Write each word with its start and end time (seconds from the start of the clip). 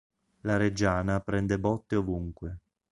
La 0.45 0.57
Reggiana 0.57 1.19
prende 1.19 1.59
botte 1.59 1.95
ovunque. 1.95 2.57